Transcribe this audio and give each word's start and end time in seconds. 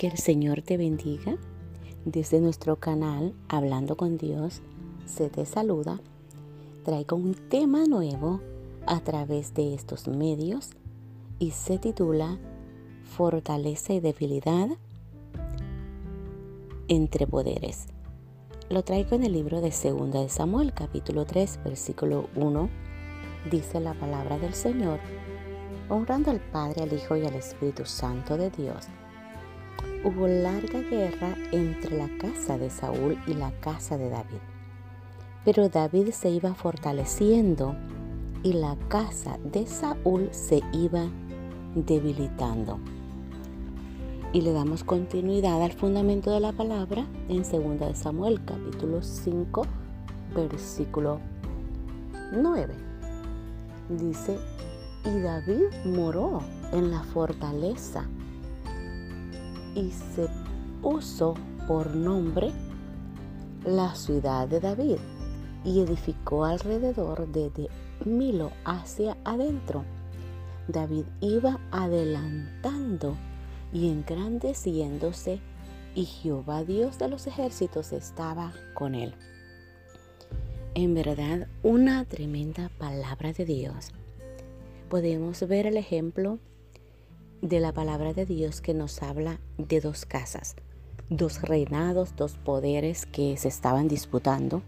Que 0.00 0.06
el 0.06 0.16
Señor 0.16 0.62
te 0.62 0.78
bendiga. 0.78 1.36
Desde 2.06 2.40
nuestro 2.40 2.76
canal 2.76 3.34
Hablando 3.50 3.98
con 3.98 4.16
Dios 4.16 4.62
se 5.04 5.28
te 5.28 5.44
saluda. 5.44 6.00
Traigo 6.86 7.16
un 7.18 7.34
tema 7.34 7.84
nuevo 7.84 8.40
a 8.86 9.00
través 9.00 9.52
de 9.52 9.74
estos 9.74 10.08
medios 10.08 10.70
y 11.38 11.50
se 11.50 11.78
titula 11.78 12.38
Fortaleza 13.04 13.92
y 13.92 14.00
debilidad 14.00 14.70
entre 16.88 17.26
poderes. 17.26 17.88
Lo 18.70 18.82
traigo 18.82 19.16
en 19.16 19.24
el 19.24 19.34
libro 19.34 19.60
de 19.60 19.70
Segunda 19.70 20.22
de 20.22 20.30
Samuel, 20.30 20.72
capítulo 20.72 21.26
3, 21.26 21.60
versículo 21.62 22.30
1. 22.36 22.70
Dice 23.50 23.80
la 23.80 23.92
palabra 23.92 24.38
del 24.38 24.54
Señor, 24.54 24.98
honrando 25.90 26.30
al 26.30 26.40
Padre, 26.40 26.84
al 26.84 26.92
Hijo 26.94 27.16
y 27.16 27.26
al 27.26 27.34
Espíritu 27.34 27.84
Santo 27.84 28.38
de 28.38 28.48
Dios 28.48 28.88
hubo 30.04 30.26
larga 30.26 30.80
guerra 30.80 31.34
entre 31.52 31.96
la 31.96 32.08
casa 32.18 32.56
de 32.56 32.70
Saúl 32.70 33.18
y 33.26 33.34
la 33.34 33.50
casa 33.60 33.98
de 33.98 34.08
David. 34.08 34.38
Pero 35.44 35.68
David 35.68 36.10
se 36.10 36.30
iba 36.30 36.54
fortaleciendo 36.54 37.74
y 38.42 38.54
la 38.54 38.76
casa 38.88 39.38
de 39.44 39.66
Saúl 39.66 40.28
se 40.32 40.62
iba 40.72 41.06
debilitando. 41.74 42.78
Y 44.32 44.42
le 44.42 44.52
damos 44.52 44.84
continuidad 44.84 45.62
al 45.62 45.72
fundamento 45.72 46.30
de 46.30 46.40
la 46.40 46.52
palabra 46.52 47.04
en 47.28 47.42
2 47.42 47.98
Samuel 47.98 48.44
capítulo 48.44 49.02
5 49.02 49.62
versículo 50.34 51.20
9. 52.32 52.74
Dice, 53.88 54.38
y 55.04 55.20
David 55.20 55.64
moró 55.84 56.40
en 56.72 56.90
la 56.90 57.02
fortaleza 57.02 58.06
y 59.74 59.90
se 59.90 60.28
puso 60.82 61.34
por 61.66 61.94
nombre 61.94 62.52
la 63.64 63.94
ciudad 63.94 64.48
de 64.48 64.60
David 64.60 64.96
y 65.64 65.80
edificó 65.80 66.44
alrededor 66.44 67.28
de 67.28 67.68
Milo 68.04 68.50
hacia 68.64 69.16
adentro. 69.24 69.84
David 70.68 71.04
iba 71.20 71.60
adelantando 71.70 73.16
y 73.72 73.88
engrandeciéndose 73.88 75.40
y 75.94 76.04
Jehová 76.04 76.64
Dios 76.64 76.98
de 76.98 77.08
los 77.08 77.26
ejércitos 77.26 77.92
estaba 77.92 78.52
con 78.74 78.94
él. 78.94 79.14
En 80.74 80.94
verdad, 80.94 81.48
una 81.62 82.04
tremenda 82.04 82.70
palabra 82.78 83.32
de 83.32 83.44
Dios. 83.44 83.90
Podemos 84.88 85.46
ver 85.46 85.66
el 85.66 85.76
ejemplo 85.76 86.34
de 86.34 86.40
la 87.42 87.72
palabra 87.72 88.12
de 88.12 88.26
Dios 88.26 88.60
que 88.60 88.74
nos 88.74 89.02
habla 89.02 89.40
de 89.58 89.80
dos 89.80 90.04
casas, 90.04 90.56
dos 91.08 91.42
reinados, 91.42 92.14
dos 92.16 92.34
poderes 92.34 93.06
que 93.06 93.36
se 93.36 93.48
estaban 93.48 93.88
disputando. 93.88 94.62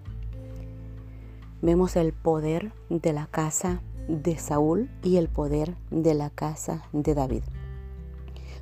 Vemos 1.60 1.96
el 1.96 2.12
poder 2.12 2.72
de 2.88 3.12
la 3.12 3.26
casa 3.26 3.82
de 4.08 4.38
Saúl 4.38 4.90
y 5.02 5.16
el 5.16 5.28
poder 5.28 5.76
de 5.90 6.14
la 6.14 6.30
casa 6.30 6.84
de 6.92 7.14
David. 7.14 7.44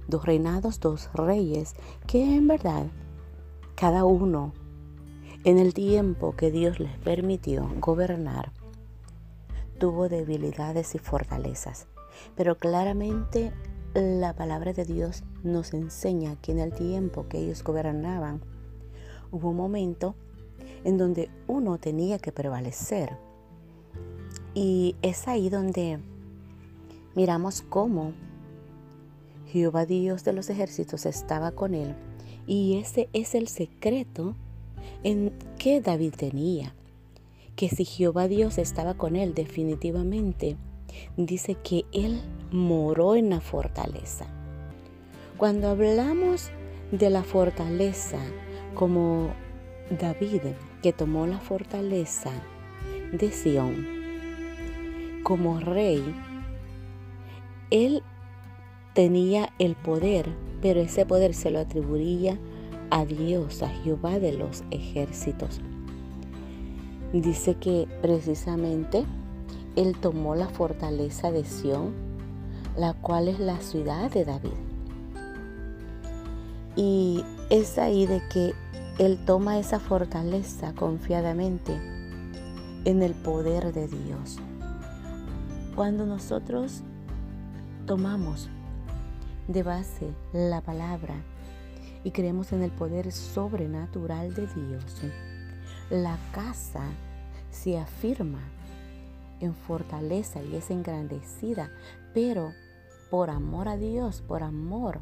Dos 0.09 0.25
reinados, 0.27 0.81
dos 0.81 1.09
reyes 1.15 1.75
que 2.07 2.37
en 2.37 2.49
verdad 2.49 2.87
cada 3.75 4.05
uno 4.05 4.53
en 5.45 5.59
el 5.59 5.73
tiempo 5.73 6.37
que 6.37 6.51
Dios 6.51 6.81
les 6.81 6.99
permitió 6.99 7.71
gobernar 7.79 8.53
tuvo 9.79 10.11
debilidades 10.11 10.95
y 10.95 10.99
fortalezas, 10.99 11.87
pero 12.37 12.59
claramente 12.59 13.53
la 13.95 14.35
palabra 14.35 14.73
de 14.73 14.85
Dios 14.85 15.25
nos 15.43 15.75
enseña 15.75 16.37
que 16.41 16.53
en 16.53 16.61
el 16.61 16.73
tiempo 16.73 17.27
que 17.29 17.39
ellos 17.39 17.65
gobernaban, 17.65 18.41
hubo 19.33 19.51
un 19.51 19.57
momento 19.57 20.15
en 20.85 20.97
donde 20.97 21.31
uno 21.47 21.79
tenía 21.79 22.19
que 22.19 22.33
prevalecer. 22.33 23.17
Y 24.55 24.97
es 25.03 25.27
ahí 25.29 25.49
donde 25.49 25.99
miramos 27.15 27.63
cómo 27.63 28.13
Jehová 29.47 29.87
Dios 29.87 30.25
de 30.25 30.33
los 30.33 30.51
ejércitos 30.51 31.07
estaba 31.07 31.53
con 31.53 31.75
él. 31.75 31.95
Y 32.47 32.79
ese 32.79 33.09
es 33.13 33.35
el 33.35 33.49
secreto 33.49 34.35
en 35.03 35.33
que 35.59 35.81
David 35.81 36.15
tenía. 36.17 36.75
Que 37.57 37.69
si 37.69 37.85
Jehová 37.85 38.29
Dios 38.29 38.59
estaba 38.59 38.95
con 38.95 39.17
él 39.17 39.35
definitivamente, 39.35 40.57
dice 41.17 41.57
que 41.57 41.85
él 41.93 42.21
moró 42.51 43.17
en 43.17 43.31
la 43.31 43.41
fortaleza. 43.41 44.27
Cuando 45.37 45.69
hablamos 45.69 46.51
de 46.93 47.11
la 47.11 47.23
fortaleza 47.23 48.19
como 48.75 49.31
David, 49.91 50.43
que 50.83 50.93
tomó 50.93 51.27
la 51.27 51.39
fortaleza 51.39 52.31
de 53.13 53.31
Sión 53.31 53.87
como 55.23 55.61
rey, 55.61 56.03
él 57.71 58.03
tenía 58.95 59.53
el 59.59 59.77
poder, 59.77 60.29
pero 60.61 60.81
ese 60.81 61.07
poder 61.07 61.35
se 61.35 61.51
lo 61.51 61.61
atribuía 61.61 62.39
a 62.91 63.05
Dios, 63.05 63.63
a 63.63 63.69
Jehová 63.69 64.19
de 64.19 64.33
los 64.33 64.65
ejércitos. 64.71 65.61
Dice 67.13 67.55
que 67.55 67.89
precisamente 68.03 69.05
él 69.77 69.97
tomó 70.01 70.35
la 70.35 70.49
fortaleza 70.49 71.31
de 71.31 71.45
Sión, 71.45 71.93
la 72.77 72.93
cual 72.95 73.29
es 73.29 73.39
la 73.39 73.61
ciudad 73.61 74.11
de 74.11 74.25
David. 74.25 74.51
Y 76.77 77.25
es 77.51 77.79
ahí 77.79 78.07
de 78.07 78.23
que 78.29 78.55
Él 78.99 79.19
toma 79.25 79.59
esa 79.59 79.81
fortaleza 79.81 80.73
confiadamente 80.75 81.73
en 82.85 83.03
el 83.03 83.15
poder 83.15 83.73
de 83.73 83.89
Dios. 83.89 84.39
Cuando 85.75 86.07
nosotros 86.07 86.83
tomamos 87.87 88.49
de 89.49 89.63
base 89.63 90.13
la 90.33 90.61
palabra 90.61 91.15
y 92.05 92.11
creemos 92.11 92.53
en 92.53 92.63
el 92.63 92.71
poder 92.71 93.13
sobrenatural 93.13 94.35
de 94.35 94.47
Dios, 94.47 95.03
la 95.91 96.19
casa 96.33 96.85
se 97.51 97.79
afirma 97.79 98.41
en 99.41 99.55
fortaleza 99.55 100.43
y 100.43 100.57
es 100.57 100.71
engrandecida, 100.71 101.71
pero 102.15 102.53
por 103.11 103.31
amor 103.31 103.69
a 103.69 103.77
Dios, 103.77 104.23
por 104.23 104.43
amor 104.43 105.01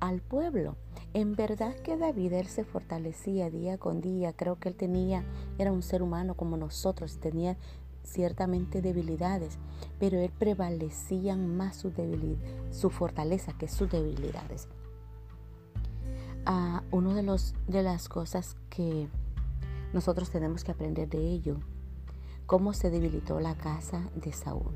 al 0.00 0.20
pueblo. 0.20 0.76
En 1.14 1.34
verdad 1.34 1.74
que 1.76 1.96
David 1.96 2.34
él 2.34 2.46
se 2.46 2.64
fortalecía 2.64 3.50
día 3.50 3.78
con 3.78 4.00
día, 4.00 4.32
creo 4.32 4.58
que 4.58 4.68
él 4.68 4.74
tenía, 4.74 5.24
era 5.58 5.72
un 5.72 5.82
ser 5.82 6.02
humano 6.02 6.34
como 6.34 6.56
nosotros, 6.56 7.18
tenía 7.18 7.56
ciertamente 8.04 8.82
debilidades, 8.82 9.58
pero 9.98 10.18
él 10.18 10.30
prevalecía 10.38 11.36
más 11.36 11.76
su, 11.76 11.90
debilidad, 11.90 12.38
su 12.70 12.90
fortaleza 12.90 13.52
que 13.56 13.68
sus 13.68 13.90
debilidades. 13.90 14.68
Ah, 16.46 16.82
una 16.90 17.14
de, 17.14 17.22
los, 17.22 17.54
de 17.66 17.82
las 17.82 18.08
cosas 18.08 18.56
que 18.70 19.08
nosotros 19.92 20.30
tenemos 20.30 20.64
que 20.64 20.72
aprender 20.72 21.08
de 21.08 21.18
ello 21.18 21.58
cómo 22.48 22.72
se 22.72 22.88
debilitó 22.88 23.40
la 23.40 23.54
casa 23.54 24.08
de 24.14 24.32
Saúl. 24.32 24.72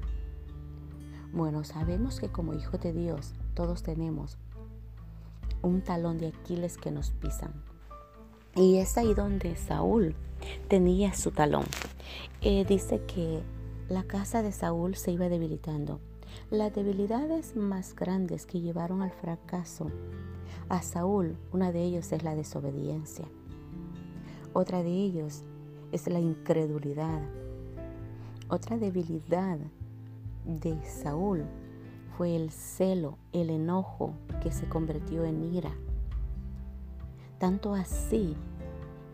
Bueno, 1.32 1.64
sabemos 1.64 2.20
que 2.20 2.28
como 2.28 2.52
hijos 2.52 2.78
de 2.82 2.92
Dios 2.92 3.32
todos 3.54 3.82
tenemos 3.82 4.36
un 5.62 5.80
talón 5.80 6.18
de 6.18 6.28
Aquiles 6.28 6.76
que 6.76 6.90
nos 6.90 7.12
pisan. 7.12 7.54
Y 8.54 8.76
es 8.76 8.98
ahí 8.98 9.14
donde 9.14 9.56
Saúl 9.56 10.14
tenía 10.68 11.14
su 11.14 11.30
talón. 11.30 11.64
Eh, 12.42 12.66
dice 12.66 13.00
que 13.06 13.40
la 13.88 14.02
casa 14.02 14.42
de 14.42 14.52
Saúl 14.52 14.94
se 14.94 15.12
iba 15.12 15.30
debilitando. 15.30 15.98
Las 16.50 16.74
debilidades 16.74 17.56
más 17.56 17.96
grandes 17.96 18.44
que 18.44 18.60
llevaron 18.60 19.00
al 19.00 19.12
fracaso 19.12 19.90
a 20.68 20.82
Saúl, 20.82 21.38
una 21.52 21.72
de 21.72 21.82
ellas 21.84 22.12
es 22.12 22.22
la 22.22 22.34
desobediencia. 22.34 23.24
Otra 24.52 24.82
de 24.82 24.90
ellos 24.90 25.42
es 25.90 26.06
la 26.06 26.20
incredulidad. 26.20 27.22
Otra 28.48 28.76
debilidad 28.76 29.58
de 30.44 30.84
Saúl 30.84 31.44
fue 32.16 32.36
el 32.36 32.50
celo, 32.50 33.16
el 33.32 33.50
enojo 33.50 34.14
que 34.42 34.52
se 34.52 34.68
convirtió 34.68 35.24
en 35.24 35.54
ira. 35.54 35.72
Tanto 37.38 37.74
así 37.74 38.36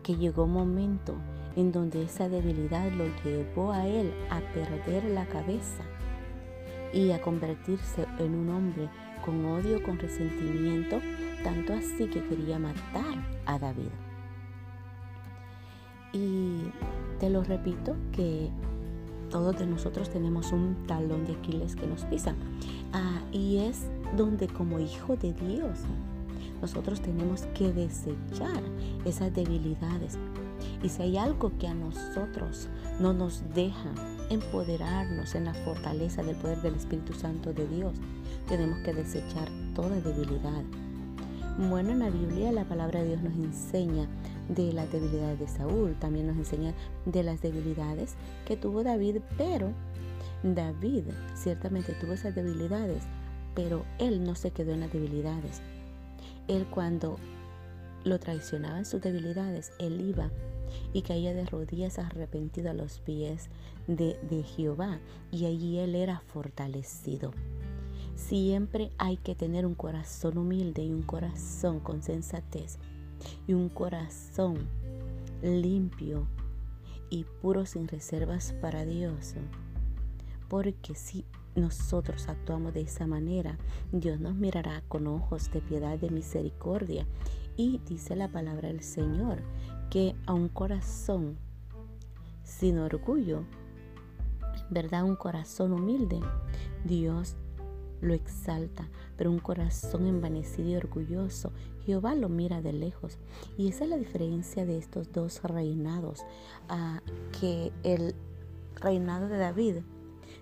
que 0.03 0.15
llegó 0.15 0.43
un 0.43 0.53
momento 0.53 1.15
en 1.55 1.71
donde 1.71 2.03
esa 2.03 2.29
debilidad 2.29 2.91
lo 2.91 3.05
llevó 3.23 3.71
a 3.71 3.87
él 3.87 4.13
a 4.29 4.39
perder 4.53 5.05
la 5.05 5.25
cabeza 5.27 5.83
y 6.93 7.11
a 7.11 7.21
convertirse 7.21 8.05
en 8.17 8.35
un 8.35 8.49
hombre 8.49 8.89
con 9.23 9.45
odio, 9.45 9.81
con 9.83 9.99
resentimiento, 9.99 10.99
tanto 11.43 11.73
así 11.73 12.07
que 12.07 12.23
quería 12.27 12.59
matar 12.59 13.15
a 13.45 13.59
David. 13.59 13.91
Y 16.13 16.63
te 17.19 17.29
lo 17.29 17.43
repito 17.43 17.95
que 18.11 18.49
todos 19.29 19.57
de 19.57 19.65
nosotros 19.65 20.09
tenemos 20.09 20.51
un 20.51 20.75
talón 20.87 21.25
de 21.25 21.33
Aquiles 21.33 21.75
que 21.75 21.87
nos 21.87 22.03
pisa. 22.05 22.33
Ah, 22.93 23.21
y 23.31 23.57
es 23.57 23.85
donde 24.17 24.47
como 24.47 24.79
hijo 24.79 25.15
de 25.15 25.33
Dios 25.33 25.79
nosotros 26.61 27.01
tenemos 27.01 27.43
que 27.53 27.71
desechar 27.71 28.61
esas 29.05 29.33
debilidades. 29.33 30.17
Y 30.83 30.89
si 30.89 31.01
hay 31.01 31.17
algo 31.17 31.51
que 31.57 31.67
a 31.67 31.73
nosotros 31.73 32.67
no 32.99 33.13
nos 33.13 33.43
deja 33.53 33.93
empoderarnos 34.29 35.35
en 35.35 35.45
la 35.45 35.53
fortaleza 35.53 36.23
del 36.23 36.35
poder 36.35 36.61
del 36.61 36.75
Espíritu 36.75 37.13
Santo 37.13 37.53
de 37.53 37.67
Dios, 37.67 37.93
tenemos 38.47 38.79
que 38.79 38.93
desechar 38.93 39.49
toda 39.73 39.99
debilidad. 40.01 40.63
Bueno, 41.67 41.91
en 41.91 41.99
la 41.99 42.09
Biblia 42.09 42.53
la 42.53 42.63
palabra 42.63 43.01
de 43.01 43.07
Dios 43.07 43.21
nos 43.21 43.33
enseña 43.33 44.07
de 44.47 44.71
las 44.71 44.89
debilidades 44.93 45.39
de 45.39 45.47
Saúl, 45.49 45.93
también 45.99 46.27
nos 46.27 46.37
enseña 46.37 46.73
de 47.05 47.21
las 47.21 47.41
debilidades 47.41 48.15
que 48.45 48.55
tuvo 48.55 48.81
David, 48.81 49.17
pero 49.37 49.73
David 50.41 51.03
ciertamente 51.35 51.91
tuvo 51.95 52.13
esas 52.13 52.33
debilidades, 52.33 53.03
pero 53.55 53.83
él 53.97 54.23
no 54.23 54.35
se 54.35 54.51
quedó 54.51 54.71
en 54.71 54.79
las 54.79 54.93
debilidades. 54.93 55.61
Él 56.47 56.65
cuando 56.65 57.17
lo 58.05 58.21
traicionaba 58.21 58.77
en 58.77 58.85
sus 58.85 59.01
debilidades, 59.01 59.73
él 59.79 59.99
iba 59.99 60.29
y 60.93 61.01
caía 61.01 61.33
de 61.33 61.45
rodillas 61.45 61.99
arrepentido 61.99 62.71
a 62.71 62.73
los 62.73 62.99
pies 62.99 63.49
de, 63.85 64.17
de 64.29 64.43
Jehová 64.43 64.99
y 65.29 65.45
allí 65.45 65.77
él 65.79 65.95
era 65.95 66.21
fortalecido. 66.21 67.33
Siempre 68.19 68.91
hay 68.99 69.17
que 69.17 69.33
tener 69.33 69.65
un 69.65 69.73
corazón 69.73 70.37
humilde 70.37 70.83
y 70.83 70.91
un 70.91 71.01
corazón 71.01 71.79
con 71.79 72.03
sensatez 72.03 72.77
y 73.47 73.53
un 73.53 73.69
corazón 73.69 74.67
limpio 75.41 76.27
y 77.09 77.23
puro 77.41 77.65
sin 77.65 77.87
reservas 77.87 78.53
para 78.61 78.85
Dios. 78.85 79.33
Porque 80.47 80.93
si 80.93 81.25
nosotros 81.55 82.27
actuamos 82.27 82.73
de 82.73 82.81
esa 82.81 83.07
manera, 83.07 83.57
Dios 83.91 84.19
nos 84.19 84.35
mirará 84.35 84.83
con 84.89 85.07
ojos 85.07 85.49
de 85.51 85.61
piedad, 85.61 85.97
de 85.97 86.11
misericordia. 86.11 87.07
Y 87.55 87.79
dice 87.87 88.15
la 88.15 88.27
palabra 88.27 88.67
del 88.67 88.83
Señor 88.83 89.41
que 89.89 90.13
a 90.27 90.33
un 90.33 90.49
corazón 90.49 91.37
sin 92.43 92.79
orgullo, 92.79 93.43
¿verdad? 94.69 95.05
Un 95.05 95.15
corazón 95.15 95.71
humilde, 95.71 96.19
Dios 96.83 97.37
lo 98.01 98.13
exalta, 98.13 98.87
pero 99.17 99.31
un 99.31 99.39
corazón 99.39 100.07
envanecido 100.07 100.69
y 100.69 100.75
orgulloso, 100.75 101.51
Jehová 101.85 102.15
lo 102.15 102.29
mira 102.29 102.61
de 102.61 102.73
lejos. 102.73 103.17
Y 103.57 103.67
esa 103.67 103.83
es 103.83 103.89
la 103.89 103.97
diferencia 103.97 104.65
de 104.65 104.77
estos 104.77 105.11
dos 105.11 105.41
reinados, 105.43 106.25
que 107.39 107.71
el 107.83 108.15
reinado 108.75 109.27
de 109.27 109.37
David 109.37 109.75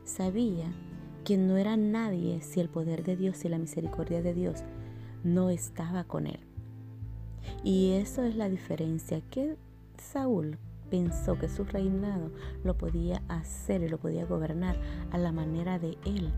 sabía 0.04 0.72
que 1.24 1.38
no 1.38 1.58
era 1.58 1.76
nadie 1.76 2.42
si 2.42 2.60
el 2.60 2.70
poder 2.70 3.04
de 3.04 3.18
Dios 3.18 3.44
y 3.44 3.50
la 3.50 3.58
misericordia 3.58 4.22
de 4.22 4.34
Dios 4.34 4.64
no 5.24 5.50
estaba 5.50 6.04
con 6.04 6.28
él. 6.28 6.40
Y 7.64 7.92
eso 7.94 8.24
es 8.24 8.36
la 8.36 8.50
diferencia 8.50 9.22
que 9.30 9.58
Saúl 9.98 10.58
pensó 10.90 11.38
que 11.38 11.50
su 11.50 11.66
reinado 11.66 12.32
lo 12.64 12.78
podía 12.78 13.22
hacer 13.28 13.84
y 13.84 13.90
lo 13.90 13.98
podía 13.98 14.26
gobernar 14.26 14.80
a 15.12 15.18
la 15.18 15.32
manera 15.32 15.80
de 15.80 15.98
él 16.06 16.32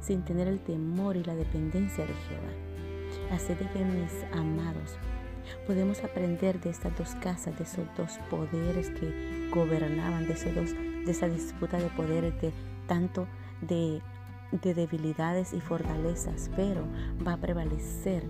sin 0.00 0.22
tener 0.22 0.48
el 0.48 0.60
temor 0.60 1.16
y 1.16 1.24
la 1.24 1.34
dependencia 1.34 2.04
de 2.04 2.14
Jehová. 2.14 3.34
Así 3.34 3.54
de 3.54 3.68
que 3.70 3.84
mis 3.84 4.24
amados, 4.32 4.96
podemos 5.66 6.02
aprender 6.04 6.60
de 6.60 6.70
estas 6.70 6.96
dos 6.96 7.14
casas, 7.16 7.56
de 7.58 7.64
esos 7.64 7.86
dos 7.96 8.18
poderes 8.30 8.90
que 8.90 9.50
gobernaban, 9.52 10.26
de, 10.26 10.34
esos 10.34 10.54
de 10.54 11.10
esa 11.10 11.28
disputa 11.28 11.78
de 11.78 11.88
poderes, 11.90 12.40
de 12.40 12.52
tanto 12.86 13.26
de, 13.60 14.00
de 14.52 14.74
debilidades 14.74 15.52
y 15.52 15.60
fortalezas, 15.60 16.50
pero 16.56 16.84
va 17.26 17.34
a 17.34 17.40
prevalecer 17.40 18.24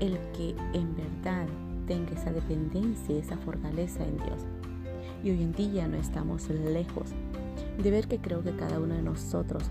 el 0.00 0.18
que 0.32 0.54
en 0.72 0.96
verdad 0.96 1.46
tenga 1.86 2.12
esa 2.12 2.32
dependencia 2.32 3.14
y 3.14 3.18
esa 3.18 3.36
fortaleza 3.38 4.04
en 4.04 4.16
Dios. 4.16 4.46
Y 5.22 5.30
hoy 5.30 5.42
en 5.42 5.52
día 5.52 5.86
no 5.86 5.96
estamos 5.96 6.48
lejos 6.48 7.10
de 7.80 7.90
ver 7.90 8.08
que 8.08 8.18
creo 8.18 8.42
que 8.42 8.54
cada 8.56 8.78
uno 8.78 8.94
de 8.94 9.02
nosotros 9.02 9.70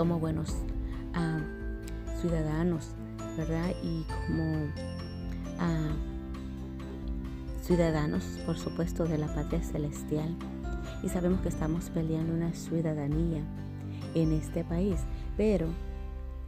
como 0.00 0.18
buenos 0.18 0.54
ah, 1.12 1.40
ciudadanos, 2.22 2.94
¿verdad? 3.36 3.68
Y 3.82 4.06
como 4.26 4.54
ah, 5.58 5.90
ciudadanos, 7.60 8.24
por 8.46 8.56
supuesto, 8.56 9.04
de 9.04 9.18
la 9.18 9.26
patria 9.34 9.62
celestial. 9.62 10.34
Y 11.02 11.10
sabemos 11.10 11.42
que 11.42 11.50
estamos 11.50 11.90
peleando 11.90 12.32
una 12.32 12.54
ciudadanía 12.54 13.42
en 14.14 14.32
este 14.32 14.64
país, 14.64 14.96
pero 15.36 15.66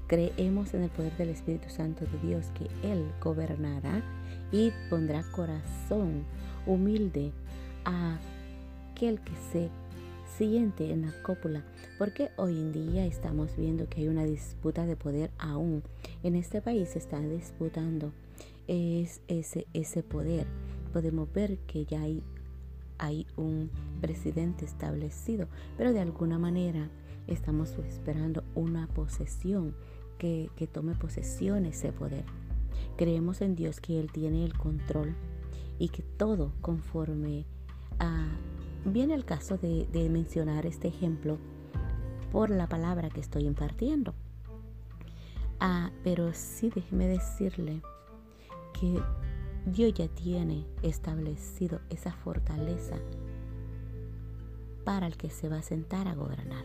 creemos 0.07 0.73
en 0.73 0.85
el 0.85 0.89
poder 0.89 1.15
del 1.19 1.29
Espíritu 1.29 1.69
Santo 1.69 2.07
de 2.07 2.27
Dios, 2.27 2.47
que 2.55 2.71
Él 2.91 3.05
gobernará 3.23 4.03
y 4.51 4.73
pondrá 4.89 5.25
corazón 5.31 6.25
humilde 6.65 7.33
a 7.85 8.17
aquel 8.93 9.21
que 9.21 9.37
se 9.53 9.69
siente 10.37 10.93
en 10.93 11.03
la 11.03 11.23
cópula, 11.23 11.65
porque 11.99 12.31
hoy 12.37 12.59
en 12.59 12.73
día 12.73 13.07
estamos 13.07 13.57
viendo 13.57 13.89
que 13.89 14.01
hay 14.03 14.09
una 14.09 14.25
disputa 14.25 14.87
de 14.87 14.97
poder 14.97 15.31
aún. 15.39 15.83
En 16.23 16.35
este 16.35 16.61
país 16.61 16.91
se 16.91 16.99
está 16.99 17.21
disputando 17.21 18.13
es 18.69 19.21
ese, 19.29 19.67
ese 19.73 20.03
poder. 20.03 20.47
Podemos 20.93 21.33
ver 21.33 21.59
que 21.67 21.85
ya 21.85 22.03
hay, 22.03 22.23
hay 22.99 23.27
un 23.37 23.71
presidente 24.01 24.65
establecido, 24.65 25.49
pero 25.77 25.93
de 25.93 26.01
alguna 26.01 26.39
manera 26.39 26.89
estamos 27.27 27.73
esperando 27.79 28.45
una 28.55 28.87
posesión, 28.89 29.75
que, 30.19 30.51
que 30.57 30.67
tome 30.67 30.95
posesión 30.95 31.67
ese 31.67 31.93
poder. 31.93 32.25
Creemos 32.97 33.41
en 33.41 33.57
Dios 33.57 33.81
que 33.81 33.99
Él 33.99 34.13
tiene 34.13 34.45
el 34.45 34.57
control 34.57 35.17
y 35.79 35.89
que 35.89 36.03
todo 36.03 36.53
conforme 36.61 37.45
a 37.99 38.29
Viene 38.85 39.15
el 39.15 39.25
caso 39.25 39.59
de, 39.59 39.87
mencionar 40.11 40.67
este 40.67 40.89
ejemplo 40.89 41.39
por 42.33 42.51
la 42.51 42.69
palabra 42.69 43.11
que 43.11 43.21
estoy 43.21 43.47
impartiendo. 43.47 44.13
Ah, 45.61 45.93
pero 46.03 46.33
sí 46.33 46.71
déjeme 46.75 47.07
decirle 47.07 47.81
que 48.79 49.01
Dios 49.67 49.95
ya 49.95 50.09
tiene 50.09 50.67
establecido 50.83 51.81
esa 51.91 52.13
fortaleza 52.13 52.97
para 54.85 55.07
el 55.07 55.17
que 55.17 55.31
se 55.31 55.49
va 55.49 55.59
a 55.59 55.63
sentar 55.63 56.09
a 56.09 56.17
gobernar. 56.17 56.65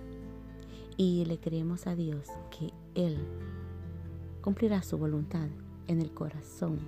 Y 0.98 1.26
le 1.26 1.38
creemos 1.40 1.86
a 1.86 1.96
Dios 1.96 2.28
que 2.50 2.72
Él 2.96 3.20
cumplirá 4.42 4.82
su 4.82 4.98
voluntad 4.98 5.48
en 5.88 6.02
el 6.02 6.12
corazón 6.12 6.80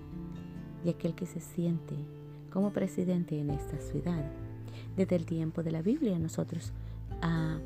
de 0.83 0.89
aquel 0.91 1.13
que 1.13 1.27
se 1.27 1.39
siente 1.39 1.93
como 2.51 2.73
presidente 2.73 3.39
en 3.39 3.51
esta 3.51 3.77
ciudad 3.77 4.25
desde 4.95 5.15
el 5.15 5.25
tiempo 5.25 5.63
de 5.63 5.71
la 5.71 5.81
Biblia 5.81 6.17
nosotros 6.19 6.73
ah, 7.21 7.57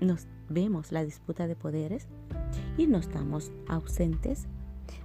nos 0.00 0.26
vemos 0.48 0.92
la 0.92 1.04
disputa 1.04 1.46
de 1.46 1.56
poderes 1.56 2.06
y 2.76 2.86
no 2.86 2.98
estamos 2.98 3.50
ausentes 3.68 4.46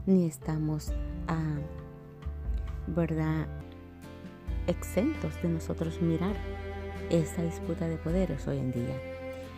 ni 0.05 0.25
estamos, 0.25 0.91
ah, 1.27 1.57
¿verdad?, 2.87 3.47
exentos 4.67 5.39
de 5.41 5.49
nosotros 5.49 6.01
mirar 6.01 6.35
esa 7.09 7.43
disputa 7.43 7.87
de 7.87 7.97
poderes 7.97 8.47
hoy 8.47 8.57
en 8.57 8.71
día. 8.71 8.99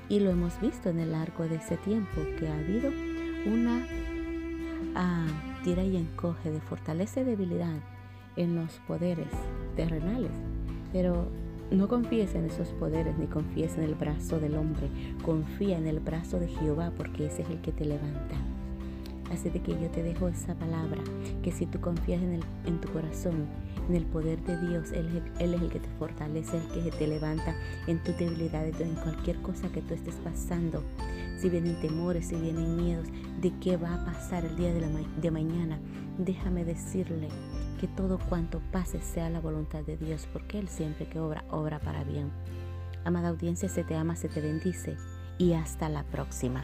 Y 0.10 0.20
lo 0.20 0.30
hemos 0.30 0.60
visto 0.62 0.90
en 0.90 1.00
el 1.00 1.12
largo 1.12 1.48
de 1.48 1.56
ese 1.56 1.78
tiempo 1.78 2.22
que 2.40 2.48
ha 2.48 2.58
habido 2.58 2.92
una 3.46 3.86
ah, 4.96 5.28
tira 5.64 5.84
y 5.84 5.98
encoge 5.98 6.52
de 6.52 6.62
fortaleza 6.62 7.22
y 7.22 7.26
debilidad 7.26 7.80
en 8.36 8.56
los 8.56 8.72
poderes 8.88 9.32
terrenales. 9.76 10.32
Pero 10.94 11.28
no 11.72 11.88
confíes 11.88 12.34
en 12.36 12.46
esos 12.46 12.70
poderes 12.70 13.18
ni 13.18 13.28
confíes 13.28 13.78
en 13.78 13.84
el 13.84 13.96
brazo 13.96 14.40
del 14.40 14.56
hombre. 14.56 14.90
Confía 15.24 15.78
en 15.78 15.88
el 15.88 16.00
brazo 16.00 16.40
de 16.40 16.48
Jehová 16.48 16.92
porque 16.96 17.28
ese 17.28 17.42
es 17.42 17.50
el 17.50 17.60
que 17.62 17.72
te 17.72 17.86
levanta. 17.86 18.36
Así 19.32 19.50
de 19.50 19.62
que 19.62 19.74
yo 19.74 19.90
te 19.90 20.04
dejo 20.04 20.30
esa 20.30 20.56
palabra, 20.56 21.02
que 21.44 21.52
si 21.52 21.66
tú 21.66 21.82
confías 21.82 22.22
en, 22.22 22.36
el, 22.36 22.44
en 22.66 22.80
tu 22.80 22.88
corazón, 22.90 23.46
en 23.90 23.96
el 23.96 24.06
poder 24.06 24.42
de 24.44 24.58
Dios, 24.70 24.94
él, 24.94 25.22
es 25.40 25.62
el 25.62 25.70
que 25.70 25.80
te 25.80 25.90
fortalece, 26.00 26.58
el 26.76 26.84
que 26.86 26.92
te 26.92 27.08
levanta 27.08 27.54
en 27.88 28.02
tu 28.04 28.14
debilidad, 28.14 28.66
en 28.66 28.96
cualquier 28.96 29.42
cosa 29.42 29.68
que 29.70 29.82
tú 29.82 29.94
estés 29.94 30.16
pasando. 30.24 30.82
Si 31.38 31.50
vienen 31.50 31.80
temores, 31.82 32.28
si 32.28 32.36
vienen 32.36 32.78
miedos 32.78 33.08
de 33.42 33.52
qué 33.60 33.76
va 33.76 33.96
a 33.96 34.06
pasar 34.06 34.46
el 34.46 34.56
día 34.56 34.74
de, 34.74 34.80
la 34.80 34.88
de 35.22 35.32
mañana, 35.32 35.78
déjame 36.18 36.64
decirle 36.64 37.28
que 37.78 37.88
todo 37.88 38.20
cuanto 38.30 38.60
pase 38.72 39.02
sea 39.02 39.30
la 39.30 39.40
voluntad 39.40 39.84
de 39.84 39.98
Dios, 39.98 40.28
porque 40.34 40.60
Él 40.60 40.68
siempre 40.68 41.08
que 41.08 41.20
obra, 41.20 41.44
obra 41.50 41.80
para 41.80 42.04
bien. 42.04 42.32
Amada 43.06 43.30
audiencia, 43.30 43.70
se 43.70 43.84
te 43.84 43.96
ama, 43.96 44.16
se 44.16 44.28
te 44.28 44.42
bendice 44.42 44.98
y 45.38 45.54
hasta 45.54 45.88
la 45.88 46.04
próxima. 46.04 46.64